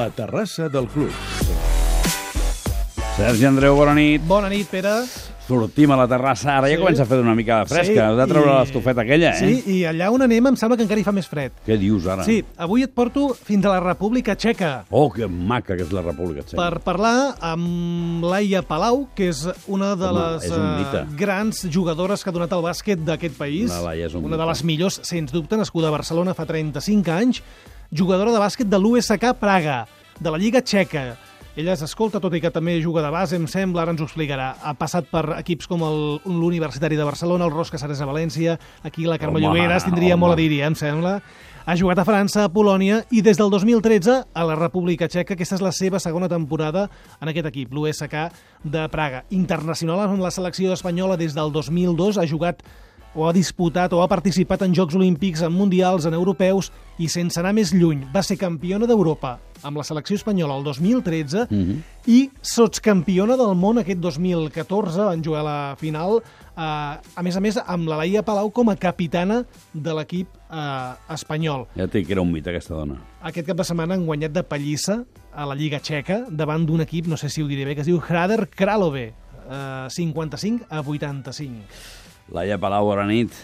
La 0.00 0.08
terrassa 0.08 0.70
del 0.72 0.86
club. 0.88 1.10
Sergi 3.18 3.44
Andreu, 3.44 3.74
bona 3.76 3.92
nit. 3.92 4.22
Bona 4.24 4.48
nit, 4.48 4.64
Pere. 4.72 5.02
Sortim 5.44 5.90
a 5.92 5.96
la 5.98 6.06
terrassa. 6.08 6.54
Ara 6.56 6.68
ja 6.70 6.76
Sí. 6.76 6.80
comença 6.80 7.02
a 7.02 7.06
fer 7.10 7.18
una 7.20 7.34
mica 7.34 7.58
de 7.58 7.66
fresca. 7.66 7.92
Sí, 7.92 7.98
Has 7.98 8.16
de 8.16 8.26
treure 8.32 8.50
i- 8.50 8.54
l'estofeta 8.60 9.02
aquella, 9.02 9.32
eh? 9.34 9.38
Sí, 9.62 9.72
i 9.74 9.82
allà 9.84 10.08
on 10.10 10.22
anem 10.22 10.46
em 10.46 10.56
sembla 10.56 10.76
que 10.78 10.84
encara 10.84 11.00
hi 11.00 11.04
fa 11.04 11.12
més 11.12 11.26
fred. 11.28 11.52
Què 11.66 11.76
dius 11.76 12.06
ara? 12.06 12.24
Sí, 12.24 12.42
avui 12.56 12.82
et 12.84 12.94
porto 12.94 13.34
fins 13.34 13.66
a 13.66 13.68
la 13.74 13.80
República 13.80 14.34
Txeca 14.36 14.86
Oh, 14.88 15.10
que 15.12 15.26
maca 15.28 15.76
que 15.76 15.82
és 15.82 15.92
la 15.92 16.00
República 16.02 16.44
Txeca. 16.46 16.56
per 16.70 16.80
parlar 16.80 17.34
amb 17.40 18.24
Laia 18.24 18.62
Palau, 18.62 19.08
que 19.14 19.28
és 19.28 19.46
una 19.66 19.96
de 19.96 20.06
Home, 20.06 20.32
les 20.40 20.50
un 20.50 20.86
eh, 20.94 21.06
grans 21.14 21.66
jugadores 21.70 22.22
que 22.24 22.30
ha 22.30 22.32
donat 22.32 22.52
el 22.52 22.62
bàsquet 22.62 23.04
d'aquest 23.04 23.36
país. 23.36 23.68
La 23.68 23.82
Laia 23.82 24.06
és 24.06 24.14
un 24.14 24.24
una 24.24 24.36
de 24.38 24.42
mite. 24.44 24.48
les 24.48 24.64
millors, 24.64 25.00
sens 25.02 25.30
dubte, 25.30 25.56
nascuda 25.58 25.88
a 25.88 25.90
Barcelona 25.90 26.32
fa 26.32 26.46
35 26.46 27.10
anys, 27.10 27.42
jugadora 27.92 28.32
de 28.32 28.38
bàsquet 28.38 28.68
de 28.70 28.78
l'USK 28.78 29.34
Praga, 29.40 29.86
de 30.20 30.30
la 30.30 30.38
Lliga 30.38 30.62
Txeca. 30.62 31.16
Ella 31.56 31.74
s'escolta, 31.76 32.20
tot 32.22 32.32
i 32.36 32.40
que 32.40 32.50
també 32.54 32.76
juga 32.80 33.02
de 33.02 33.10
base, 33.10 33.34
em 33.36 33.46
sembla, 33.50 33.82
ara 33.82 33.90
ens 33.92 34.00
ho 34.00 34.06
explicarà. 34.06 34.52
Ha 34.62 34.72
passat 34.78 35.08
per 35.10 35.24
equips 35.40 35.66
com 35.66 35.82
el- 35.82 36.20
l'Universitari 36.24 36.96
de 36.96 37.04
Barcelona, 37.04 37.44
el 37.44 37.50
Ros 37.50 37.70
Casares 37.70 38.00
a 38.00 38.06
València, 38.06 38.58
aquí 38.84 39.04
la 39.04 39.18
Carme 39.18 39.38
Home, 39.44 39.58
Lloberes 39.58 39.84
tindria 39.84 40.14
home. 40.14 40.20
molt 40.20 40.32
a 40.34 40.36
dir-hi, 40.36 40.60
eh, 40.60 40.66
em 40.66 40.74
sembla. 40.74 41.20
Ha 41.66 41.76
jugat 41.76 41.98
a 41.98 42.04
França, 42.04 42.44
a 42.44 42.48
Polònia 42.48 43.04
i 43.10 43.20
des 43.20 43.36
del 43.36 43.50
2013 43.50 44.24
a 44.32 44.44
la 44.44 44.54
República 44.54 45.08
Txeca. 45.08 45.34
Aquesta 45.34 45.56
és 45.56 45.60
la 45.60 45.72
seva 45.72 45.98
segona 46.00 46.28
temporada 46.28 46.88
en 47.20 47.28
aquest 47.28 47.46
equip, 47.46 47.72
l'USK 47.72 48.30
de 48.64 48.88
Praga. 48.88 49.24
Internacional 49.30 50.00
amb 50.00 50.20
la 50.20 50.30
selecció 50.30 50.72
espanyola 50.72 51.16
des 51.16 51.34
del 51.34 51.52
2002, 51.52 52.16
ha 52.16 52.26
jugat 52.26 52.62
o 53.14 53.26
ha 53.28 53.32
disputat 53.32 53.92
o 53.92 54.02
ha 54.02 54.08
participat 54.08 54.62
en 54.62 54.74
Jocs 54.74 54.94
Olímpics, 54.94 55.42
en 55.42 55.52
Mundials, 55.52 56.04
en 56.06 56.14
Europeus 56.14 56.70
i 56.98 57.08
sense 57.08 57.40
anar 57.40 57.52
més 57.56 57.72
lluny, 57.74 58.04
va 58.14 58.22
ser 58.22 58.36
campiona 58.38 58.86
d'Europa 58.86 59.38
amb 59.62 59.76
la 59.76 59.84
selecció 59.84 60.16
espanyola 60.16 60.56
el 60.56 60.64
2013 60.64 61.46
Mhm. 61.50 61.82
i 62.06 62.30
sotscampiona 62.40 63.36
del 63.36 63.54
món 63.54 63.78
aquest 63.78 63.98
2014, 64.00 65.04
van 65.04 65.22
jugar 65.24 65.40
a 65.40 65.44
la 65.44 65.76
final, 65.76 66.22
eh, 66.56 66.60
a 66.60 67.22
més 67.22 67.36
a 67.36 67.40
més 67.40 67.58
amb 67.66 67.88
la 67.88 67.96
Laia 67.98 68.22
Palau 68.22 68.50
com 68.50 68.70
a 68.70 68.76
capitana 68.76 69.44
de 69.74 69.92
l'equip 69.94 70.28
eh, 70.50 70.92
espanyol. 71.12 71.66
Ja 71.76 71.86
dic 71.86 72.06
que 72.06 72.12
era 72.12 72.22
un 72.22 72.32
mite, 72.32 72.48
aquesta 72.50 72.74
dona. 72.74 72.96
Aquest 73.22 73.46
cap 73.48 73.56
de 73.56 73.64
setmana 73.64 73.94
han 73.94 74.06
guanyat 74.06 74.32
de 74.32 74.42
pallissa 74.42 75.04
a 75.34 75.44
la 75.46 75.54
Lliga 75.54 75.78
Txeca 75.80 76.24
davant 76.30 76.64
d'un 76.66 76.80
equip, 76.80 77.06
no 77.06 77.16
sé 77.16 77.28
si 77.28 77.42
ho 77.42 77.46
diré 77.46 77.64
bé, 77.64 77.74
que 77.74 77.82
es 77.82 77.86
diu 77.86 78.00
Hrader 78.00 78.48
Kralove, 78.48 79.12
eh, 79.50 79.86
55 79.90 80.64
a 80.70 80.80
85. 80.80 81.64
Laia 82.30 82.58
Palau, 82.62 82.84
bona 82.86 83.04
nit. 83.08 83.34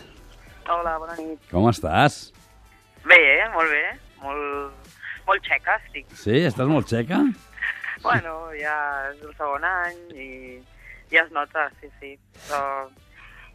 Hola, 0.70 0.92
bona 1.03 1.17
nit. 1.19 1.41
Com 1.51 1.65
estàs? 1.67 2.29
Bé, 3.03 3.19
molt 3.51 3.73
bé. 3.73 3.83
Molt, 4.23 4.93
molt 5.27 5.48
xeca, 5.48 5.75
estic. 5.83 6.06
Sí? 6.15 6.45
Estàs 6.47 6.70
molt 6.70 6.91
xeca? 6.91 7.25
Bueno, 8.06 8.53
ja 8.55 8.75
és 9.09 9.23
el 9.25 9.33
segon 9.34 9.65
any 9.67 9.97
i 10.15 10.27
ja 11.11 11.23
es 11.25 11.31
nota, 11.34 11.65
sí, 11.81 11.89
sí. 11.98 12.11
Però 12.45 12.61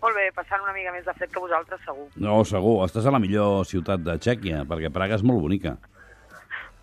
molt 0.02 0.18
bé, 0.18 0.26
passant 0.36 0.66
una 0.66 0.74
mica 0.76 0.92
més 0.92 1.06
de 1.06 1.14
fred 1.16 1.32
que 1.32 1.44
vosaltres, 1.44 1.80
segur. 1.86 2.08
No, 2.20 2.42
segur. 2.50 2.74
Estàs 2.84 3.08
a 3.08 3.14
la 3.14 3.22
millor 3.22 3.62
ciutat 3.70 4.02
de 4.04 4.18
Txèquia, 4.20 4.66
perquè 4.68 4.90
Praga 4.92 5.16
és 5.16 5.24
molt 5.24 5.40
bonica. 5.46 5.78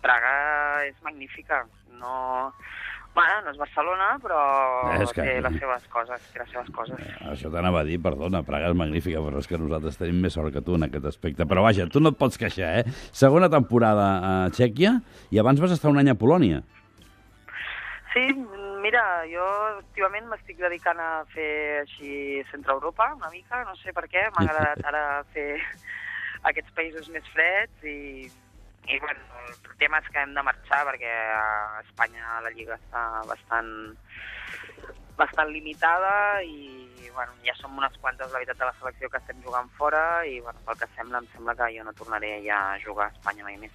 Praga 0.01 0.31
és 0.87 0.95
magnífica. 1.05 1.61
No... 1.99 2.15
Bueno, 3.15 3.41
no 3.43 3.51
és 3.51 3.57
Barcelona, 3.57 4.17
però 4.21 4.39
És 5.01 5.11
que- 5.11 5.21
té 5.25 5.41
les 5.41 5.55
seves 5.59 5.87
coses, 5.91 6.21
té 6.31 6.39
les 6.39 6.49
seves 6.51 6.69
coses. 6.71 6.99
Això 7.27 7.51
t'anava 7.51 7.81
a 7.81 7.83
dir, 7.83 7.97
perdona, 8.01 8.43
Praga 8.43 8.69
és 8.69 8.75
magnífica, 8.75 9.19
però 9.19 9.39
és 9.39 9.47
que 9.47 9.57
nosaltres 9.57 9.97
tenim 9.97 10.21
més 10.21 10.33
sort 10.33 10.53
que 10.53 10.61
tu 10.61 10.75
en 10.75 10.83
aquest 10.83 11.05
aspecte. 11.05 11.45
Però 11.45 11.63
vaja, 11.63 11.87
tu 11.89 11.99
no 11.99 12.09
et 12.09 12.17
pots 12.17 12.37
queixar, 12.37 12.79
eh? 12.79 12.83
Segona 13.11 13.49
temporada 13.49 14.45
a 14.45 14.49
Txèquia 14.49 15.01
i 15.31 15.39
abans 15.39 15.59
vas 15.59 15.71
estar 15.71 15.89
un 15.91 15.97
any 15.97 16.09
a 16.09 16.15
Polònia. 16.15 16.61
Sí, 18.13 18.23
mira, 18.81 19.03
jo 19.29 19.43
últimament 19.77 20.25
m'estic 20.29 20.57
dedicant 20.57 20.97
a 20.99 21.25
fer 21.33 21.81
així 21.81 22.43
centre 22.51 22.73
Europa, 22.73 23.13
una 23.15 23.29
mica, 23.29 23.63
no 23.65 23.75
sé 23.75 23.91
per 23.93 24.07
què, 24.07 24.29
m'ha 24.37 24.45
agradat 24.49 24.85
ara 24.85 25.23
fer 25.33 25.59
aquests 26.43 26.71
països 26.73 27.09
més 27.09 27.23
freds 27.33 27.83
i, 27.83 28.29
i 28.89 28.99
bueno, 28.99 29.21
el 29.49 29.77
tema 29.77 30.01
és 30.01 30.09
que 30.09 30.23
hem 30.23 30.33
de 30.33 30.43
marxar 30.45 30.81
perquè 30.87 31.13
a 31.35 31.81
Espanya 31.85 32.41
la 32.45 32.51
Lliga 32.55 32.77
està 32.79 33.05
bastant 33.29 33.71
bastant 35.19 35.49
limitada 35.51 36.41
i 36.47 36.79
bueno, 37.13 37.33
ja 37.43 37.53
som 37.59 37.75
unes 37.77 37.95
quantes, 37.99 38.29
la 38.31 38.39
veritat, 38.39 38.57
de 38.59 38.67
la 38.69 38.75
selecció 38.79 39.09
que 39.11 39.19
estem 39.19 39.41
jugant 39.43 39.67
fora 39.77 40.03
i 40.23 40.37
bueno, 40.39 40.61
pel 40.65 40.77
que 40.79 40.87
sembla, 40.95 41.19
em 41.19 41.27
sembla 41.33 41.55
que 41.59 41.67
jo 41.75 41.83
no 41.83 41.93
tornaré 41.97 42.37
ja 42.45 42.59
a 42.73 42.77
jugar 42.79 43.09
a 43.09 43.15
Espanya 43.15 43.43
mai 43.43 43.57
més. 43.59 43.73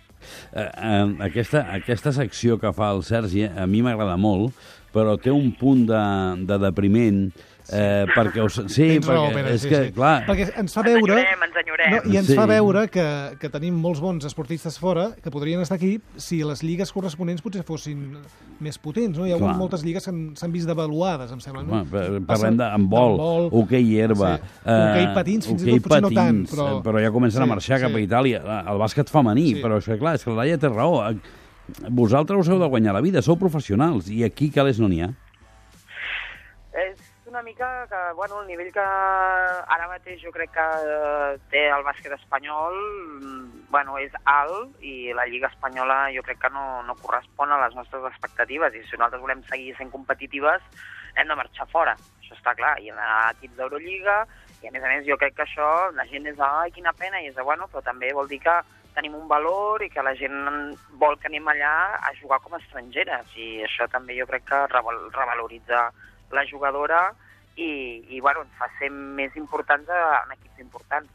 Eh, 0.54 0.64
eh, 0.64 1.08
aquesta, 1.28 1.66
aquesta 1.74 2.14
secció 2.16 2.56
que 2.62 2.72
fa 2.72 2.92
el 2.96 3.04
Sergi 3.04 3.44
a 3.44 3.66
mi 3.68 3.82
m'agrada 3.84 4.16
molt, 4.16 4.56
però 4.94 5.18
té 5.20 5.34
un 5.34 5.50
punt 5.60 5.84
de, 5.90 6.04
de 6.48 6.60
depriment, 6.62 7.26
eh, 7.72 8.04
perquè... 8.14 8.42
Us, 8.44 8.58
sí, 8.68 8.86
Tens 8.98 9.06
perquè 9.06 9.14
raó, 9.14 9.28
Pere, 9.32 9.54
és 9.54 9.62
sí, 9.62 9.68
que, 9.70 9.80
sí. 9.86 9.92
clar... 9.96 10.24
Perquè 10.26 10.46
ens 10.60 10.74
fa 10.74 10.82
Ens 10.82 10.88
veure... 10.90 11.14
enyorem, 11.16 11.44
ens 11.46 11.56
enyorem. 11.62 11.90
No, 11.94 12.00
I 12.12 12.16
ens 12.20 12.28
Sí. 12.28 12.36
fa 12.38 12.46
veure 12.50 12.82
que, 12.92 13.04
que 13.40 13.48
tenim 13.52 13.74
molts 13.80 14.00
bons 14.04 14.24
esportistes 14.28 14.78
fora 14.78 15.10
que 15.22 15.30
podrien 15.30 15.60
estar 15.64 15.76
aquí 15.78 15.98
si 16.16 16.42
les 16.44 16.62
lligues 16.62 16.92
corresponents 16.92 17.40
potser 17.42 17.62
fossin 17.64 18.18
més 18.60 18.78
potents. 18.78 19.18
No? 19.18 19.26
Hi 19.26 19.32
ha 19.32 19.38
hagut 19.38 19.48
Clar. 19.48 19.56
moltes 19.58 19.84
lligues 19.84 20.04
que 20.04 20.10
han- 20.12 20.34
s'han 20.36 20.52
vist 20.52 20.66
devaluades, 20.68 21.32
em 21.32 21.40
sembla. 21.40 21.62
No? 21.64 21.80
Home, 21.82 22.20
parlem 22.28 22.60
handbol, 22.60 23.18
hoquei 23.52 23.96
herba... 24.00 24.36
sí, 24.38 24.68
hoquei 24.70 25.08
patins, 25.14 25.46
fins 25.48 25.62
i 25.64 25.78
tot 25.78 25.88
potser 25.88 26.02
no 26.02 26.10
tant, 26.10 26.42
patins, 26.44 26.52
però- 26.54 26.68
eh, 26.78 26.82
però 26.84 27.00
ja 27.02 27.10
comencen 27.14 27.42
a 27.42 27.48
sí, 27.48 27.50
marxar 27.56 27.80
cap 27.80 27.90
a 27.94 27.98
sí. 27.98 28.04
Itàlia. 28.08 28.42
El 28.70 28.78
bàsquet 28.84 29.08
femení, 29.10 29.48
Sí. 29.54 29.62
però 29.64 29.78
és 29.80 29.84
que, 29.88 29.98
clar, 29.98 30.14
és 30.16 30.24
que 30.24 30.30
la 30.30 30.42
Laia 30.44 30.58
té 30.58 30.68
raó. 30.68 31.00
Vosaltres 31.88 32.40
us 32.44 32.48
heu 32.52 32.58
de 32.60 32.66
guanyar 32.68 32.92
la 32.92 33.00
vida, 33.00 33.22
sou 33.24 33.38
professionals, 33.40 34.10
i 34.12 34.22
aquí 34.26 34.50
calés 34.52 34.76
no 34.78 34.88
n'hi 34.88 35.00
ha. 35.00 35.08
Una 37.34 37.42
mica 37.42 37.84
que, 37.88 38.12
bueno, 38.14 38.42
el 38.42 38.46
nivell 38.46 38.68
que 38.70 38.82
ara 39.74 39.88
mateix 39.90 40.20
jo 40.22 40.30
crec 40.30 40.52
que 40.54 40.66
eh, 40.86 41.30
té 41.50 41.64
el 41.66 41.82
bàsquet 41.82 42.12
espanyol, 42.14 42.76
mm, 42.78 43.64
bueno, 43.72 43.96
és 43.98 44.14
alt 44.30 44.84
i 44.86 45.10
la 45.18 45.24
Lliga 45.26 45.50
Espanyola 45.50 45.96
jo 46.14 46.22
crec 46.22 46.38
que 46.44 46.50
no, 46.54 46.84
no 46.86 46.94
correspon 47.00 47.50
a 47.50 47.58
les 47.64 47.74
nostres 47.74 48.06
expectatives 48.12 48.76
i 48.78 48.84
si 48.84 48.94
nosaltres 48.94 49.24
volem 49.24 49.42
seguir 49.48 49.74
sent 49.74 49.90
competitives 49.90 50.62
hem 51.16 51.26
de 51.26 51.38
marxar 51.40 51.66
fora, 51.72 51.96
això 52.20 52.38
està 52.38 52.54
clar, 52.54 52.76
i 52.78 52.94
anar 52.94 53.10
a 53.16 53.32
equips 53.32 53.58
d'Eurolliga 53.58 54.16
i 54.62 54.70
a 54.70 54.74
més 54.78 54.86
a 54.86 54.94
més 54.94 55.02
jo 55.10 55.18
crec 55.18 55.34
que 55.34 55.48
això, 55.48 55.72
la 55.98 56.06
gent 56.14 56.30
és 56.30 56.38
de, 56.38 56.46
ai, 56.46 56.70
quina 56.78 56.94
pena, 56.94 57.18
i 57.18 57.32
és 57.32 57.34
de, 57.34 57.42
bueno, 57.42 57.66
però 57.66 57.82
també 57.82 58.14
vol 58.14 58.30
dir 58.30 58.38
que 58.46 58.56
tenim 58.94 59.18
un 59.18 59.26
valor 59.26 59.82
i 59.82 59.90
que 59.90 60.06
la 60.06 60.14
gent 60.22 60.38
vol 61.02 61.18
que 61.18 61.32
anem 61.32 61.50
allà 61.50 61.74
a 61.98 62.14
jugar 62.22 62.38
com 62.46 62.54
a 62.54 62.62
estrangeres 62.62 63.34
i 63.34 63.50
això 63.66 63.90
també 63.90 64.14
jo 64.22 64.30
crec 64.30 64.46
que 64.54 64.64
reval 64.70 65.08
revaloritza 65.10 65.88
la 66.30 66.46
jugadora 66.46 67.08
i, 67.56 68.04
i 68.16 68.20
bueno, 68.20 68.42
ens 68.42 68.56
fa 68.58 68.68
ser 68.78 68.90
més 68.90 69.34
importants 69.36 69.88
a- 69.88 70.22
en 70.24 70.32
equips 70.36 70.60
importants. 70.64 71.10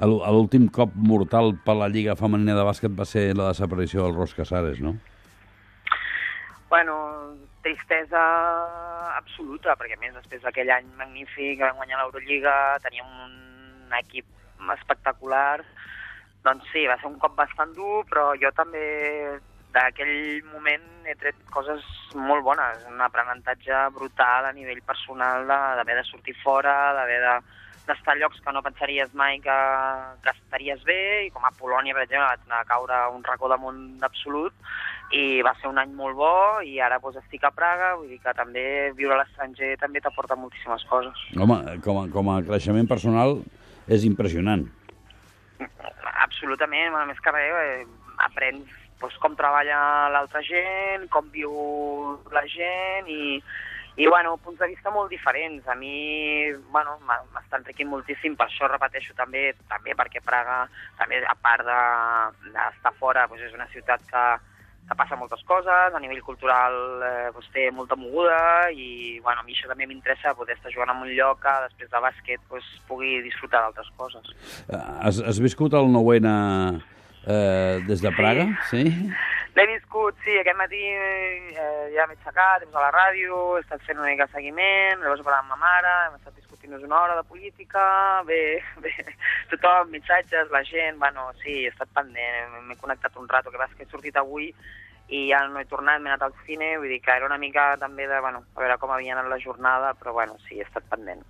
L'últim 0.00 0.66
cop 0.68 0.90
mortal 0.96 1.54
per 1.64 1.76
la 1.78 1.88
Lliga 1.88 2.16
Femenina 2.18 2.56
de 2.58 2.64
Bàsquet 2.66 2.92
va 2.98 3.04
ser 3.06 3.30
la 3.38 3.48
desaparició 3.52 4.02
del 4.04 4.16
Ros 4.16 4.34
Casares, 4.34 4.80
no? 4.80 4.96
Bueno, 6.68 6.96
tristesa 7.62 8.20
absoluta, 9.16 9.74
perquè 9.76 9.98
més 10.00 10.14
després 10.14 10.42
d'aquell 10.42 10.70
any 10.70 10.86
magnífic 10.98 11.58
que 11.58 11.64
vam 11.66 11.80
guanyar 11.80 11.98
l'Eurolliga, 12.02 12.54
teníem 12.84 13.06
un 13.26 13.94
equip 13.98 14.26
espectacular, 14.76 15.60
doncs 16.44 16.66
sí, 16.72 16.86
va 16.86 16.96
ser 17.00 17.10
un 17.10 17.18
cop 17.20 17.34
bastant 17.36 17.74
dur, 17.76 18.04
però 18.10 18.30
jo 18.40 18.50
també 18.56 18.84
d'aquell 19.74 20.42
moment 20.52 20.84
he 21.06 21.14
tret 21.20 21.36
coses 21.54 21.84
molt 22.14 22.42
bones, 22.46 22.84
un 22.90 23.00
aprenentatge 23.00 23.86
brutal 23.94 24.46
a 24.48 24.52
nivell 24.52 24.82
personal 24.82 25.46
de- 25.46 25.62
d'haver 25.78 25.96
de, 26.00 26.04
sortir 26.10 26.34
fora, 26.42 26.92
d'haver 26.96 27.20
de 27.24 27.34
d'estar 27.88 28.12
a 28.12 28.18
llocs 28.20 28.38
que 28.44 28.52
no 28.52 28.60
pensaries 28.62 29.10
mai 29.18 29.40
que, 29.42 29.54
que 30.22 30.30
estaries 30.30 30.82
bé, 30.86 31.24
i 31.26 31.30
com 31.34 31.42
a 31.48 31.50
Polònia, 31.58 31.94
per 31.96 32.04
exemple, 32.04 32.26
vaig 32.28 32.42
anar 32.46 32.60
a 32.60 32.66
caure 32.68 32.94
a 32.94 33.08
un 33.10 33.24
racó 33.24 33.48
de 33.50 33.56
món 33.58 33.80
absolut, 34.06 34.52
i 35.10 35.40
va 35.42 35.54
ser 35.58 35.66
un 35.72 35.80
any 35.80 35.90
molt 35.98 36.14
bo, 36.14 36.60
i 36.62 36.76
ara 36.78 37.00
doncs, 37.02 37.16
estic 37.24 37.42
a 37.48 37.50
Praga, 37.50 37.96
vull 37.98 38.12
dir 38.12 38.20
que 38.22 38.34
també 38.36 38.92
viure 38.94 39.16
a 39.16 39.22
l'estranger 39.24 39.72
també 39.80 39.98
t'aporta 40.04 40.36
moltíssimes 40.38 40.84
coses. 40.92 41.24
Home, 41.40 41.58
com 41.82 41.98
a, 42.04 42.06
com 42.12 42.30
a 42.30 42.38
creixement 42.46 42.86
personal 42.86 43.40
és 43.88 44.04
impressionant. 44.06 44.68
Absolutament, 46.20 46.94
a 46.94 47.06
més 47.08 47.18
que 47.24 47.32
res, 47.34 47.58
eh, 47.64 47.86
aprens 48.28 48.68
doncs, 49.00 49.16
com 49.22 49.34
treballa 49.38 50.08
l'altra 50.12 50.42
gent, 50.46 51.08
com 51.12 51.30
viu 51.32 51.52
la 52.32 52.42
gent 52.46 53.08
i, 53.08 53.40
i 54.00 54.06
bueno, 54.08 54.36
punts 54.44 54.60
de 54.60 54.68
vista 54.70 54.90
molt 54.94 55.10
diferents. 55.10 55.66
A 55.68 55.74
mi, 55.74 56.52
bueno, 56.72 56.98
m'està 57.06 57.58
enriquint 57.58 57.90
moltíssim, 57.90 58.36
per 58.36 58.46
això 58.48 58.68
repeteixo 58.70 59.16
també, 59.18 59.50
també 59.68 59.96
perquè 59.98 60.22
Praga, 60.24 60.62
també 61.00 61.22
a 61.24 61.34
part 61.34 61.64
de- 61.66 62.52
d'estar 62.54 62.94
fora, 63.00 63.26
doncs 63.26 63.48
és 63.48 63.56
una 63.56 63.66
ciutat 63.72 64.04
que, 64.08 64.24
que 64.90 64.96
passa 64.98 65.16
moltes 65.16 65.42
coses, 65.46 65.94
a 65.94 66.00
nivell 66.02 66.22
cultural 66.26 66.74
eh, 67.06 67.28
doncs 67.34 67.50
té 67.54 67.68
molta 67.70 67.94
moguda 67.96 68.70
i 68.74 69.20
bueno, 69.22 69.40
a 69.40 69.44
mi 69.46 69.54
això 69.54 69.68
també 69.70 69.86
m'interessa, 69.86 70.32
poder 70.34 70.56
estar 70.56 70.72
jugant 70.74 70.90
en 70.94 71.02
un 71.04 71.12
lloc 71.14 71.42
que 71.44 71.52
després 71.68 71.90
de 71.92 72.00
bàsquet 72.06 72.40
doncs, 72.50 72.70
pugui 72.88 73.20
disfrutar 73.22 73.60
d'altres 73.66 73.90
coses. 73.96 74.32
Has, 74.70 75.20
has 75.22 75.38
viscut 75.42 75.74
el 75.78 75.92
9-N 75.94 76.80
eh, 77.26 77.80
des 77.86 78.00
de 78.00 78.12
Praga? 78.16 78.46
Sí. 78.70 78.84
L'he 79.56 79.66
viscut, 79.66 80.16
sí, 80.24 80.36
aquest 80.38 80.56
matí 80.56 80.78
eh, 80.78 81.90
ja 81.94 82.06
m'he 82.06 82.14
aixecat, 82.14 82.62
he 82.62 82.68
posat 82.68 82.84
la 82.84 82.92
ràdio, 82.94 83.38
he 83.56 83.64
estat 83.64 83.82
fent 83.86 83.98
una 83.98 84.12
mica 84.12 84.28
de 84.28 84.36
seguiment, 84.36 85.02
llavors 85.02 85.22
he 85.22 85.26
parlat 85.26 85.42
amb 85.42 85.54
ma 85.54 85.58
mare, 85.58 85.94
hem 86.06 86.20
estat 86.20 86.36
discutint-nos 86.36 86.84
una 86.86 87.00
hora 87.00 87.16
de 87.18 87.24
política, 87.26 87.82
bé, 88.28 88.60
bé, 88.84 88.94
tothom, 89.50 89.90
missatges, 89.90 90.52
la 90.54 90.62
gent, 90.68 91.00
bueno, 91.02 91.26
sí, 91.42 91.64
he 91.64 91.72
estat 91.72 91.90
pendent, 91.96 92.54
m'he 92.68 92.78
connectat 92.78 93.18
un 93.18 93.28
rato, 93.28 93.50
que 93.50 93.58
vas 93.58 93.74
que 93.74 93.88
he 93.88 93.90
sortit 93.90 94.16
avui 94.22 94.52
i 95.10 95.26
ja 95.32 95.42
no 95.50 95.58
he 95.58 95.66
tornat, 95.66 95.98
m'he 95.98 96.12
anat 96.12 96.28
al 96.28 96.38
cine, 96.46 96.76
vull 96.78 96.94
dir 96.94 97.00
que 97.02 97.18
era 97.18 97.26
una 97.26 97.40
mica 97.42 97.72
també 97.82 98.06
de, 98.06 98.22
bueno, 98.22 98.44
a 98.54 98.62
veure 98.62 98.78
com 98.78 98.94
havia 98.94 99.18
anat 99.18 99.26
la 99.32 99.42
jornada, 99.42 99.92
però 99.98 100.14
bueno, 100.14 100.38
sí, 100.46 100.60
he 100.60 100.66
estat 100.68 100.86
pendent. 100.92 101.26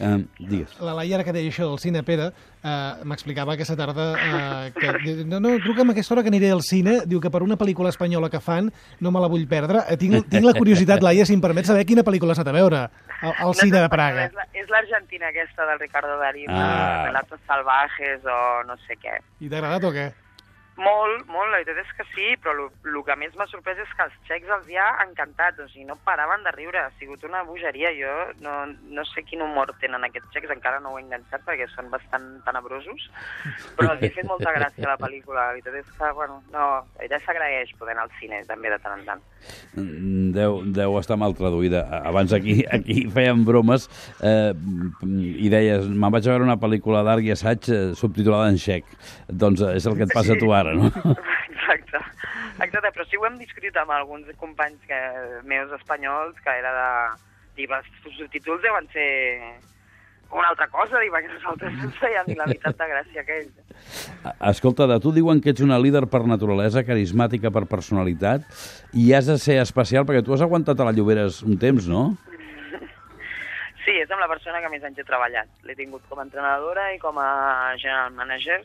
Um, 0.00 0.26
digues. 0.38 0.74
La 0.80 0.94
Laia, 0.94 1.16
ara 1.16 1.24
que 1.24 1.32
deia 1.32 1.50
això 1.50 1.66
del 1.68 1.78
cine, 1.82 2.02
Pere, 2.06 2.30
eh, 2.62 2.92
m'explicava 3.04 3.54
aquesta 3.54 3.76
tarda 3.76 4.06
eh, 4.14 4.72
que... 4.76 5.24
No, 5.24 5.40
no, 5.40 5.54
truca'm 5.64 5.90
a 5.90 5.92
aquesta 5.96 6.14
hora 6.14 6.22
que 6.22 6.32
aniré 6.32 6.50
al 6.54 6.62
cine. 6.62 7.00
Diu 7.06 7.20
que 7.20 7.30
per 7.30 7.42
una 7.42 7.56
pel·lícula 7.60 7.90
espanyola 7.92 8.30
que 8.30 8.40
fan 8.40 8.72
no 9.00 9.10
me 9.14 9.20
la 9.20 9.28
vull 9.32 9.46
perdre. 9.50 9.84
Eh, 9.88 9.96
tinc, 10.00 10.28
tinc 10.30 10.44
la 10.44 10.54
curiositat, 10.58 11.02
Laia, 11.06 11.26
si 11.26 11.34
em 11.34 11.40
permet 11.44 11.66
saber 11.66 11.84
quina 11.88 12.04
pel·lícula 12.06 12.32
has 12.36 12.42
anat 12.42 12.52
a 12.54 12.58
veure 12.58 12.82
al, 13.22 13.34
al 13.48 13.54
cine 13.54 13.80
de 13.80 13.88
Praga. 13.92 14.26
És 14.30 14.34
la- 14.38 14.48
És 14.64 14.70
l'Argentina 14.72 15.28
aquesta 15.28 15.66
del 15.68 15.78
Ricardo 15.78 16.16
Darín, 16.18 16.48
Ah. 16.50 16.60
ah. 16.64 17.06
Relatos 17.08 17.40
Salvajes 17.46 18.22
o 18.24 18.64
no 18.66 18.76
sé 18.86 18.96
què. 18.96 19.18
I 19.44 19.48
t'ha 19.50 19.58
agradat 19.60 19.84
o 19.84 19.92
què? 19.92 20.06
Molt, 20.74 21.28
molt, 21.30 21.52
la 21.52 21.60
veritat 21.60 21.78
és 21.84 21.90
que 21.94 22.04
sí, 22.14 22.32
però 22.42 22.66
el 22.66 22.96
que 23.06 23.16
més 23.20 23.34
m'ha 23.38 23.46
sorprès 23.46 23.78
és 23.78 23.92
que 23.94 24.06
els 24.08 24.14
xecs 24.26 24.50
els 24.56 24.70
hi 24.72 24.78
ha 24.80 24.88
encantat, 25.04 25.60
o 25.62 25.68
sigui, 25.70 25.84
no 25.86 25.94
paraven 26.06 26.42
de 26.42 26.50
riure, 26.56 26.80
ha 26.82 26.90
sigut 26.98 27.22
una 27.28 27.44
bogeria, 27.46 27.92
jo 27.94 28.14
no, 28.42 28.56
no 28.90 29.04
sé 29.12 29.22
quin 29.28 29.44
humor 29.44 29.70
tenen 29.82 30.02
aquests 30.08 30.34
xecs, 30.34 30.50
encara 30.50 30.80
no 30.82 30.94
ho 30.94 30.98
he 30.98 31.04
enganxat 31.04 31.44
perquè 31.46 31.68
són 31.70 31.92
bastant 31.92 32.26
tenebrosos, 32.48 33.06
però 33.78 33.92
els 33.94 34.02
ha 34.02 34.12
fet 34.18 34.26
molta 34.26 34.54
gràcia 34.56 34.90
la 34.90 34.98
pel·lícula, 34.98 35.44
la 35.44 35.54
veritat 35.54 35.78
és 35.78 35.94
que, 35.94 36.10
bueno, 36.18 36.40
no, 36.50 36.66
veritat 36.98 37.28
s'agraeix 37.28 37.74
poder 37.78 37.94
anar 37.94 38.08
al 38.08 38.16
cine 38.18 38.42
també 38.50 38.74
de 38.74 38.80
tant 38.82 38.98
en 38.98 39.06
tant. 39.12 39.24
Mm, 39.76 40.32
Deu, 40.34 40.62
deu 40.74 40.96
estar 40.98 41.16
mal 41.20 41.34
traduïda. 41.36 41.84
Abans 42.08 42.32
aquí, 42.34 42.64
aquí 42.76 43.04
feien 43.14 43.44
bromes 43.46 43.86
eh, 44.24 44.50
i 45.04 45.50
deies, 45.52 45.86
me'n 45.86 46.10
vaig 46.14 46.26
a 46.26 46.32
veure 46.32 46.46
una 46.46 46.56
pel·lícula 46.58 47.04
d'art 47.06 47.22
i 47.22 47.30
assaig 47.34 47.68
eh, 47.70 47.82
subtitulada 47.98 48.48
en 48.50 48.58
xec. 48.58 48.88
Doncs 49.28 49.62
eh, 49.62 49.74
és 49.78 49.86
el 49.86 49.98
que 49.98 50.08
et 50.08 50.14
passa 50.14 50.34
a 50.34 50.40
tu 50.40 50.50
ara, 50.56 50.63
no? 50.72 50.88
Exacte. 51.52 52.00
Exacte, 52.54 52.90
però 52.94 53.04
sí 53.10 53.20
ho 53.20 53.26
hem 53.28 53.36
discutit 53.42 53.76
amb 53.76 53.92
alguns 53.92 54.30
companys 54.40 54.80
que, 54.88 54.98
meus 55.44 55.72
espanyols, 55.80 56.40
que 56.40 56.58
era 56.62 56.72
de... 56.78 56.90
Dir, 57.54 57.68
els 57.70 57.86
subtítols 58.16 58.64
deuen 58.64 58.88
ser 58.90 59.06
una 60.34 60.48
altra 60.50 60.66
cosa, 60.72 60.98
dir, 60.98 61.10
perquè 61.12 61.30
nosaltres 61.30 61.76
no 61.78 61.90
feien 62.00 62.26
ni 62.26 62.34
la 62.38 62.48
meitat 62.50 62.74
de 62.80 62.88
gràcia 62.90 63.22
que 63.26 63.36
ells. 63.44 64.32
Escolta, 64.50 64.88
de 64.90 64.98
tu 65.02 65.12
diuen 65.14 65.40
que 65.42 65.52
ets 65.54 65.62
una 65.62 65.78
líder 65.78 66.06
per 66.10 66.24
naturalesa, 66.26 66.82
carismàtica 66.86 67.52
per 67.54 67.66
personalitat, 67.70 68.46
i 68.92 69.12
has 69.14 69.30
de 69.30 69.38
ser 69.38 69.60
especial 69.62 70.06
perquè 70.08 70.24
tu 70.26 70.34
has 70.34 70.42
aguantat 70.42 70.80
a 70.80 70.88
la 70.88 70.94
Lloberes 70.96 71.42
un 71.46 71.58
temps, 71.60 71.86
no? 71.90 72.16
Sí, 73.84 73.92
és 74.00 74.10
amb 74.10 74.22
la 74.24 74.30
persona 74.30 74.62
que 74.64 74.70
més 74.72 74.84
anys 74.86 74.98
he 74.98 75.04
treballat. 75.06 75.50
L'he 75.68 75.76
tingut 75.76 76.02
com 76.08 76.18
a 76.18 76.24
entrenadora 76.24 76.88
i 76.94 76.98
com 77.02 77.18
a 77.20 77.74
general 77.76 78.14
manager. 78.16 78.62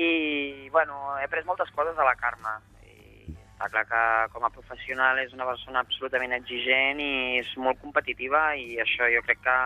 I, 0.00 0.68
bueno, 0.72 0.96
he 1.18 1.26
après 1.26 1.44
moltes 1.44 1.70
coses 1.76 1.96
de 1.96 2.04
la 2.06 2.16
Carme. 2.16 2.56
I 2.88 3.34
està 3.60 3.68
clar 3.68 3.84
que 3.90 4.02
com 4.32 4.46
a 4.46 4.52
professional 4.54 5.18
és 5.20 5.34
una 5.36 5.44
persona 5.48 5.82
absolutament 5.84 6.32
exigent 6.32 7.02
i 7.04 7.40
és 7.42 7.50
molt 7.60 7.80
competitiva 7.82 8.54
i 8.56 8.78
això 8.80 9.10
jo 9.12 9.20
crec 9.26 9.42
que 9.44 9.56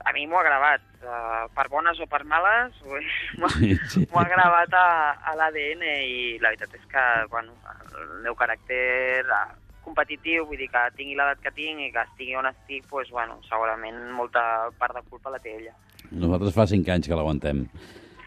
a 0.00 0.14
mi 0.16 0.24
m'ho 0.26 0.40
ha 0.40 0.46
gravat. 0.46 0.86
Uh, 1.00 1.46
per 1.56 1.66
bones 1.72 2.00
o 2.00 2.06
per 2.08 2.22
males, 2.28 2.76
m'ho 3.40 3.48
Sí, 3.56 3.74
sí. 3.92 4.06
m'ho 4.08 4.20
ha 4.20 4.28
gravat 4.28 4.72
a, 4.76 4.86
a 5.32 5.36
l'ADN 5.36 5.84
i 5.84 6.38
la 6.40 6.52
veritat 6.54 6.76
és 6.76 6.86
que, 6.88 7.04
bueno, 7.32 7.56
el 8.00 8.10
meu 8.24 8.36
caràcter 8.36 9.20
eh, 9.24 9.46
competitiu, 9.84 10.44
vull 10.48 10.60
dir 10.60 10.68
que 10.72 10.82
tingui 10.96 11.16
l'edat 11.16 11.40
que 11.44 11.52
tinc 11.56 11.80
i 11.84 11.92
que 11.92 12.04
estigui 12.04 12.36
on 12.36 12.48
estic, 12.48 12.84
doncs, 12.88 13.12
bueno, 13.16 13.40
segurament 13.48 14.00
molta 14.16 14.42
part 14.80 14.96
de 14.96 15.04
culpa 15.08 15.32
la 15.32 15.40
té 15.40 15.56
ella. 15.56 15.72
Nosaltres 16.10 16.56
fa 16.56 16.68
cinc 16.68 16.88
anys 16.92 17.08
que 17.08 17.16
l'aguantem. 17.16 17.66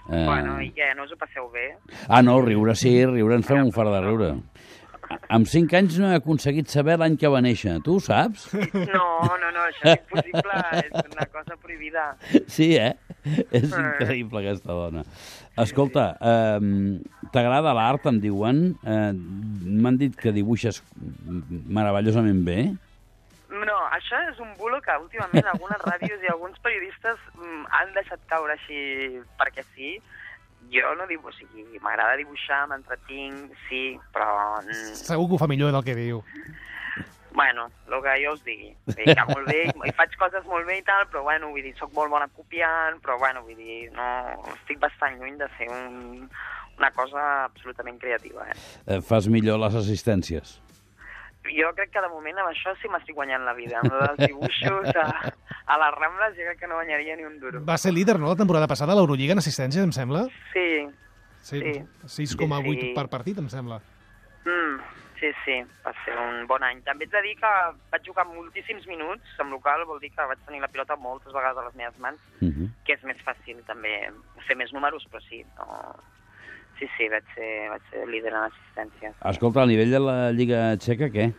Eh... 0.09 0.25
Bueno, 0.27 0.57
i 0.63 0.71
què, 0.75 0.91
no 0.97 1.05
us 1.07 1.13
ho 1.13 1.19
passeu 1.19 1.47
bé? 1.53 1.69
Ah, 2.09 2.21
no, 2.25 2.39
riure 2.43 2.75
sí, 2.75 2.91
riure 3.07 3.39
ens 3.39 3.47
fem 3.47 3.61
un 3.63 3.71
far 3.75 3.87
de 3.91 4.01
riure. 4.03 4.33
Amb 5.33 5.47
cinc 5.49 5.73
anys 5.77 5.97
no 6.01 6.09
he 6.09 6.17
aconseguit 6.17 6.71
saber 6.71 6.95
l'any 6.99 7.15
que 7.19 7.29
va 7.29 7.41
néixer. 7.43 7.75
Tu 7.85 7.95
ho 7.95 8.01
saps? 8.01 8.47
No, 8.73 9.05
no, 9.27 9.49
no, 9.53 9.65
això 9.67 9.91
és 9.91 9.99
impossible, 9.99 10.61
és 10.79 11.09
una 11.11 11.27
cosa 11.33 11.57
prohibida. 11.59 12.05
Sí, 12.51 12.71
eh? 12.79 12.93
És 13.51 13.67
increïble, 13.69 14.41
aquesta 14.41 14.73
dona. 14.73 15.03
Escolta, 15.63 16.07
eh, 16.17 17.27
t'agrada 17.35 17.75
l'art, 17.77 18.07
em 18.09 18.19
diuen? 18.23 18.63
Eh, 18.83 19.11
M'han 19.13 19.99
dit 20.01 20.15
que 20.19 20.33
dibuixes 20.35 20.81
meravellosament 21.27 22.41
bé. 22.47 22.57
No, 23.53 23.77
això 23.93 24.17
és 24.31 24.39
un 24.41 24.55
bulo 24.57 24.79
que 24.81 24.95
últimament 24.97 25.45
algunes 25.51 25.81
ràdios 25.85 26.23
i 26.25 26.31
alguns 26.31 26.57
periodistes 26.63 27.19
mm, 27.37 27.65
han 27.77 27.93
deixat 27.93 28.23
caure 28.31 28.55
així 28.57 29.21
perquè 29.37 29.65
sí. 29.75 29.95
Jo 30.73 30.93
no 30.97 31.05
dibuixo, 31.05 31.45
o 31.45 31.51
sigui, 31.53 31.79
m'agrada 31.83 32.15
dibuixar, 32.17 32.63
m'entretinc, 32.71 33.51
sí, 33.67 33.83
però... 34.15 34.61
mm, 34.63 34.95
Segur 35.03 35.27
que 35.29 35.37
ho 35.37 35.41
fa 35.43 35.49
millor 35.51 35.73
del 35.75 35.85
que 35.85 35.95
diu. 35.97 36.23
Bueno, 37.33 37.67
el 37.89 38.01
que 38.05 38.15
jo 38.23 38.33
us 38.33 38.43
digui. 38.45 38.71
Vull 38.87 38.99
dir 39.05 39.15
que 39.17 39.27
molt 39.29 39.47
bé, 39.49 39.61
i 39.89 39.93
faig 39.97 40.17
coses 40.21 40.45
molt 40.49 40.65
bé 40.69 40.79
i 40.79 40.83
tal, 40.85 41.05
però 41.11 41.23
bueno, 41.25 41.49
vull 41.53 41.65
dir, 41.65 41.73
soc 41.77 41.93
molt 41.97 42.13
bona 42.13 42.29
copiant, 42.33 42.99
però 43.05 43.17
bueno, 43.21 43.41
vull 43.45 43.57
dir, 43.57 43.89
no, 43.93 44.07
estic 44.53 44.81
bastant 44.81 45.17
lluny 45.19 45.37
de 45.41 45.49
ser 45.57 45.69
un, 45.73 46.29
una 46.77 46.91
cosa 46.93 47.45
absolutament 47.45 47.99
creativa, 48.01 48.45
eh? 48.49 48.57
Eh, 48.85 49.01
fas 49.01 49.27
millor 49.29 49.59
les 49.61 49.77
assistències. 49.81 50.59
Jo 51.43 51.73
crec 51.75 51.91
que 51.91 52.01
de 52.01 52.07
moment 52.09 52.37
amb 52.39 52.49
això 52.49 52.71
sí 52.81 52.87
m'estic 52.89 53.15
guanyant 53.15 53.43
la 53.45 53.53
vida. 53.53 53.79
Amb 53.81 53.91
lo 53.91 53.99
dels 53.99 54.17
dibuixos 54.29 54.95
a, 54.95 55.33
a 55.65 55.77
les 55.77 55.95
Rambles 55.99 56.35
jo 56.37 56.43
crec 56.47 56.59
que 56.59 56.67
no 56.67 56.75
guanyaria 56.75 57.15
ni 57.17 57.23
un 57.25 57.39
duro. 57.39 57.61
Va 57.65 57.77
ser 57.77 57.91
líder, 57.93 58.17
no?, 58.19 58.29
la 58.29 58.35
temporada 58.39 58.67
passada 58.67 58.93
a 58.93 58.95
l'Eurolliga 58.95 59.33
en 59.33 59.39
assistències, 59.39 59.83
em 59.83 59.91
sembla? 59.91 60.25
Sí, 60.53 60.87
Sí. 61.43 61.59
Sí. 61.59 61.83
6,8 62.07 62.63
Sí, 62.63 62.79
sí. 62.79 62.93
per 62.95 63.09
partit, 63.09 63.37
em 63.37 63.49
sembla. 63.49 63.81
mm, 64.45 64.77
sí, 65.19 65.27
sí, 65.43 65.57
va 65.85 65.91
ser 66.05 66.15
un 66.17 66.47
bon 66.47 66.63
any. 66.63 66.79
També 66.83 67.03
ets 67.03 67.11
de 67.11 67.21
dir 67.21 67.35
que 67.35 67.51
vaig 67.91 68.05
jugar 68.07 68.23
moltíssims 68.29 68.87
minuts 68.87 69.35
amb 69.39 69.51
local, 69.51 69.83
vol 69.85 69.99
dir 69.99 70.09
que 70.15 70.23
vaig 70.29 70.39
tenir 70.47 70.61
la 70.61 70.69
pilota 70.71 70.95
moltes 70.95 71.33
vegades 71.35 71.57
a 71.59 71.65
les 71.67 71.75
meves 71.75 71.99
mans, 71.99 72.19
Uh 72.41 72.47
-huh. 72.47 72.69
que 72.85 72.93
és 72.93 73.03
més 73.03 73.17
fàcil 73.25 73.59
també 73.67 74.09
fer 74.47 74.55
més 74.55 74.71
números, 74.71 75.05
però 75.11 75.19
sí, 75.27 75.43
no... 75.57 75.95
Sí, 76.79 76.87
sí, 76.97 77.07
vaig 77.11 77.23
ser, 77.35 77.49
vaig 77.71 77.81
ser 77.91 78.05
líder 78.09 78.33
en 78.33 78.43
assistències. 78.49 79.15
Escolta, 79.31 79.63
a 79.63 79.69
nivell 79.69 79.91
de 79.93 79.99
la 80.01 80.15
Lliga 80.35 80.61
Txeca, 80.81 81.09
què? 81.13 81.29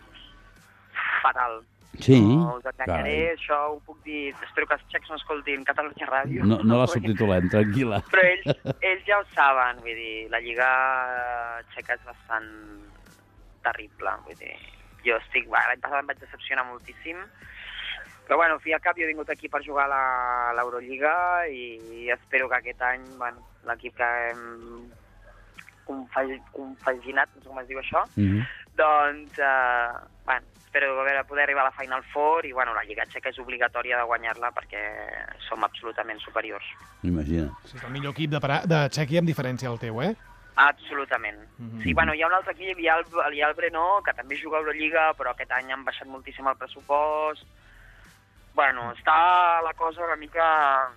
Fatal. 1.23 1.63
Sí? 2.01 2.17
No 2.21 2.57
us 2.57 2.65
enganyaré, 2.67 2.87
Carai. 2.91 3.35
això 3.37 3.59
ho 3.71 3.77
puc 3.87 4.01
dir. 4.07 4.33
Espero 4.43 4.67
que 4.67 4.75
els 4.75 4.87
xecs 4.91 5.11
no 5.13 5.19
escoltin 5.21 5.63
Catalunya 5.67 6.09
Ràdio. 6.11 6.47
No, 6.49 6.59
no 6.67 6.81
la 6.81 6.89
subtitulem, 6.95 7.47
tranquil·la. 7.53 8.01
Però 8.11 8.25
ells, 8.27 8.49
ells 8.81 9.05
ja 9.07 9.21
ho 9.21 9.27
saben, 9.35 9.79
vull 9.85 10.01
dir, 10.01 10.15
la 10.33 10.41
lliga 10.43 10.71
txeca 11.75 11.95
és 11.99 12.03
bastant 12.09 12.49
terrible, 13.65 14.17
vull 14.27 14.39
dir, 14.41 14.57
jo 15.07 15.17
estic, 15.23 15.47
l'any 15.53 15.81
passat 15.85 16.03
em 16.03 16.11
vaig 16.11 16.19
decepcionar 16.21 16.67
moltíssim, 16.69 17.21
però 18.27 18.41
bueno, 18.41 18.59
fi 18.61 18.73
al 18.75 18.83
cap 18.85 18.97
jo 18.99 19.05
he 19.05 19.11
vingut 19.13 19.31
aquí 19.33 19.49
per 19.53 19.63
jugar 19.65 19.87
a 19.93 20.53
l'Eurolliga 20.57 21.15
i 21.53 22.09
espero 22.13 22.49
que 22.49 22.59
aquest 22.59 22.83
any, 22.85 23.07
bueno, 23.21 23.41
l'equip 23.69 23.97
que 23.97 24.11
hem 24.31 24.45
confag- 25.87 26.43
compaginat, 26.53 27.29
no 27.37 27.43
sé 27.43 27.49
com 27.49 27.59
es 27.61 27.69
diu 27.69 27.79
això, 27.79 28.03
Uh 28.17 28.25
-huh. 28.25 28.47
doncs, 28.75 29.39
eh, 29.39 29.93
bueno, 30.25 30.47
espero 30.65 31.01
a 31.01 31.05
veure, 31.05 31.25
poder 31.25 31.45
arribar 31.45 31.63
a 31.63 31.71
la 31.71 31.77
Final 31.79 32.03
Four 32.13 32.45
i, 32.47 32.53
bueno, 32.53 32.75
la 32.75 32.83
Lliga 32.85 33.05
Txeca 33.07 33.29
és 33.31 33.39
obligatòria 33.39 33.97
de 33.99 34.05
guanyar-la 34.05 34.51
perquè 34.51 34.83
som 35.49 35.63
absolutament 35.65 36.19
superiors. 36.21 36.65
Imagina. 37.03 37.51
Sí, 37.65 37.77
és 37.77 37.85
el 37.85 37.91
millor 37.91 38.13
equip 38.13 38.31
de, 38.31 38.41
para... 38.41 38.63
de 38.67 38.89
Txèquia 38.91 39.19
amb 39.21 39.29
diferència 39.29 39.69
al 39.69 39.79
teu, 39.79 40.03
eh? 40.03 40.17
Absolutament. 40.57 41.39
Mhm. 41.59 41.83
Sí, 41.83 41.93
bueno, 41.95 42.15
hi 42.15 42.23
ha 42.23 42.27
un 42.27 42.33
altre 42.35 42.53
equip, 42.53 42.79
hi 42.79 42.89
ha 42.89 42.97
el, 42.97 43.05
hi 43.35 43.43
ha 43.43 43.49
el 43.49 43.55
Brno, 43.55 44.03
que 44.05 44.13
també 44.15 44.37
juga 44.43 44.57
a 44.57 44.61
Eurolliga, 44.61 45.13
però 45.15 45.31
aquest 45.31 45.51
any 45.53 45.71
han 45.73 45.85
baixat 45.85 46.07
moltíssim 46.07 46.47
el 46.49 46.57
pressupost. 46.57 47.45
Bueno, 48.55 48.93
està 48.93 49.61
la 49.63 49.73
cosa 49.75 50.05
una 50.05 50.17
mica 50.17 50.89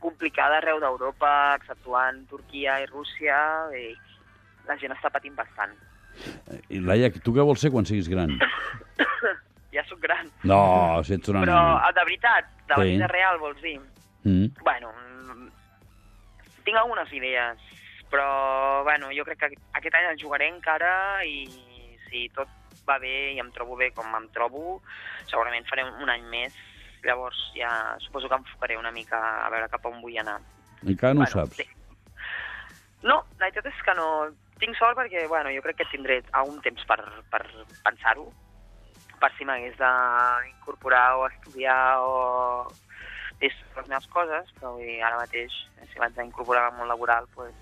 complicada 0.00 0.58
arreu 0.58 0.78
d'Europa, 0.80 1.54
exceptuant 1.56 2.26
Turquia 2.28 2.80
i 2.82 2.86
Rússia, 2.86 3.36
i 3.74 3.96
la 4.68 4.76
gent 4.80 4.92
està 4.92 5.10
patint 5.10 5.34
bastant. 5.36 5.72
I 6.70 6.78
Laia, 6.80 7.10
tu 7.24 7.32
què 7.34 7.42
vols 7.44 7.60
ser 7.60 7.70
quan 7.74 7.84
siguis 7.86 8.08
gran? 8.08 8.30
Ja 9.74 9.82
sóc 9.88 9.98
gran. 9.98 10.28
No, 10.46 11.02
si 11.02 11.16
ets 11.16 11.28
una 11.32 11.40
Però, 11.42 11.54
nena. 11.58 11.78
ah, 11.82 11.90
de 11.90 12.02
veritat, 12.06 12.46
de 12.68 12.74
la 12.76 12.84
Sí. 12.84 12.90
vida 12.92 13.08
real, 13.10 13.38
vols 13.42 13.60
dir? 13.60 13.80
Mm. 14.22 14.52
Bueno, 14.62 14.92
tinc 16.64 16.76
algunes 16.78 17.10
idees, 17.12 17.58
però 18.08 18.84
bueno, 18.86 19.08
jo 19.16 19.24
crec 19.26 19.38
que 19.40 19.48
aquest 19.74 19.96
any 19.98 20.06
el 20.12 20.20
jugaré 20.22 20.46
encara 20.48 21.24
i 21.26 21.42
si 22.08 22.28
tot 22.36 22.48
va 22.88 23.00
bé 23.02 23.32
i 23.34 23.40
em 23.42 23.50
trobo 23.50 23.74
bé 23.76 23.90
com 23.96 24.06
em 24.14 24.28
trobo, 24.30 24.80
segurament 25.26 25.66
faré 25.66 25.82
un, 25.84 26.08
any 26.08 26.22
més. 26.30 26.54
Llavors 27.04 27.36
ja 27.58 27.96
suposo 28.00 28.28
que 28.30 28.38
em 28.38 28.44
enfocaré 28.46 28.78
una 28.78 28.92
mica 28.94 29.18
a 29.44 29.50
veure 29.50 29.68
cap 29.68 29.84
on 29.90 29.98
vull 30.00 30.16
anar. 30.22 30.38
Encara 30.86 31.12
no 31.14 31.24
ho 31.24 31.26
Bueno, 31.26 31.46
saps. 31.48 31.56
sí. 31.56 31.66
No, 33.02 33.24
la 33.40 33.50
veritat 33.50 33.66
és 33.66 33.82
que 33.84 33.94
no. 33.98 34.06
Tinc 34.64 34.78
sort 34.80 34.96
perquè, 34.96 35.26
bueno, 35.28 35.52
jo 35.52 35.60
crec 35.64 35.76
que 35.82 35.90
tindré 35.92 36.22
un 36.48 36.56
temps 36.64 36.84
per, 36.88 36.98
per 37.30 37.42
pensar-ho, 37.84 38.24
per 39.20 39.30
si 39.36 39.44
m'hagués 39.44 39.76
d'incorporar 39.76 41.06
o 41.20 41.26
estudiar 41.28 42.00
o 42.00 42.66
fer 43.40 43.50
les 43.76 43.88
meves 43.90 44.06
coses, 44.08 44.48
però 44.56 44.72
vull 44.72 44.86
dir, 44.86 45.02
ara 45.04 45.20
mateix, 45.20 45.52
si 45.90 46.00
vaig 46.00 46.16
a 46.16 46.24
incorporar 46.24 46.68
al 46.70 46.76
món 46.78 46.88
laboral, 46.88 47.26
pues, 47.34 47.52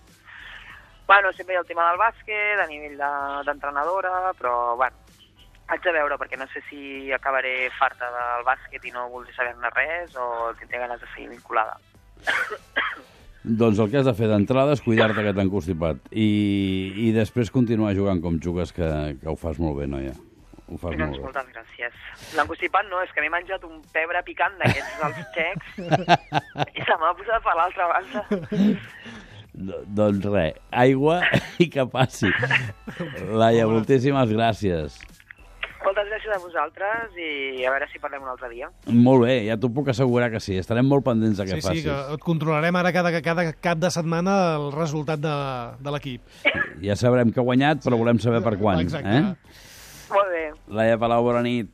bueno, 1.08 1.32
sempre 1.34 1.54
hi 1.54 1.58
ha 1.58 1.62
el 1.64 1.66
tema 1.66 1.88
del 1.88 1.98
bàsquet, 1.98 2.60
a 2.62 2.66
nivell 2.70 2.94
de- 3.00 3.42
d'entrenadora, 3.48 4.12
de, 4.28 4.34
però, 4.38 4.76
bueno, 4.76 4.96
haig 5.72 5.82
de 5.82 5.92
veure, 5.96 6.18
perquè 6.20 6.38
no 6.38 6.46
sé 6.52 6.62
si 6.68 7.10
acabaré 7.12 7.70
farta 7.78 8.10
del 8.14 8.44
bàsquet 8.46 8.84
i 8.84 8.92
no 8.94 9.08
voldré 9.10 9.34
saber-ne 9.34 9.70
res 9.74 10.14
o 10.16 10.52
tindré 10.60 10.78
ganes 10.84 11.00
de 11.00 11.10
seguir 11.14 11.30
vinculada. 11.34 11.78
Doncs 13.44 13.78
el 13.82 13.88
que 13.90 13.98
has 13.98 14.06
de 14.06 14.12
fer 14.14 14.28
d'entrada 14.30 14.76
és 14.76 14.82
cuidar-te 14.84 15.22
que 15.26 15.32
t'han 15.34 15.48
constipat 15.50 15.98
i, 16.14 16.26
i 17.08 17.12
després 17.16 17.50
continuar 17.50 17.90
jugant 17.98 18.20
com 18.22 18.36
jugues, 18.38 18.70
que, 18.76 18.86
que 19.18 19.28
ho 19.28 19.34
fas 19.36 19.58
molt 19.58 19.80
bé, 19.80 19.88
noia. 19.90 20.12
Ho 20.70 20.78
fas 20.78 20.94
Doncs 20.94 21.18
molt 21.18 21.18
bé. 21.18 21.24
moltes 21.26 21.48
gràcies. 21.52 21.96
L'encostipat 22.38 22.86
no, 22.88 23.00
és 23.02 23.10
que 23.12 23.20
m'he 23.24 23.32
menjat 23.34 23.66
un 23.66 23.80
pebre 23.92 24.22
picant 24.24 24.54
d'aquests 24.62 24.94
dels 25.02 25.18
xecs 25.34 25.66
i 26.78 26.86
se 26.86 26.98
m'ha 27.02 27.10
posat 27.18 27.42
per 27.44 27.56
l'altra 27.58 27.90
banda. 27.90 28.24
Do- 29.52 29.82
Doncs 29.84 30.24
res, 30.32 30.54
aigua 30.70 31.18
i 31.60 31.66
que 31.68 31.84
passi. 31.92 32.30
Laia, 33.42 33.66
moltíssimes 33.68 34.30
gràcies. 34.32 34.94
A 36.32 36.38
vosaltres 36.40 37.12
i 37.20 37.64
a 37.66 37.70
veure 37.74 37.86
si 37.92 37.98
parlem 38.00 38.22
un 38.24 38.30
altre 38.32 38.48
dia. 38.48 38.70
Molt 38.88 39.26
bé, 39.26 39.34
ja 39.46 39.56
t'ho 39.60 39.68
puc 39.74 39.90
assegurar 39.92 40.30
que 40.32 40.40
sí. 40.40 40.56
Estarem 40.56 40.86
molt 40.88 41.04
pendents 41.04 41.36
de 41.38 41.44
què 41.44 41.58
Sí, 41.58 41.60
sí, 41.60 41.66
facis. 41.68 41.84
que 41.84 42.14
et 42.16 42.24
controlarem 42.24 42.76
ara 42.80 42.92
cada, 42.94 43.12
cada 43.20 43.44
cap 43.52 43.78
de 43.82 43.90
setmana 43.92 44.56
el 44.56 44.70
resultat 44.72 45.20
de, 45.20 45.36
de 45.82 45.90
l'equip. 45.96 46.22
Ja 46.82 46.96
sabrem 46.98 47.30
que 47.30 47.38
ha 47.38 47.44
guanyat, 47.46 47.84
però 47.84 47.94
volem 48.00 48.18
saber 48.18 48.40
per 48.42 48.56
quan. 48.58 48.80
Exacte. 48.82 49.12
Eh? 49.12 49.60
Molt 50.10 50.32
bé, 50.32 50.40
Laia 50.74 50.96
Palau, 50.98 51.22
bona 51.22 51.42
nit. 51.44 51.68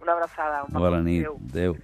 una 0.00 0.14
abraçada. 0.14 0.62
Un 0.70 0.78
Bona 0.80 1.02
nit. 1.04 1.26
Adéu. 1.26 1.36
Adéu. 1.50 1.74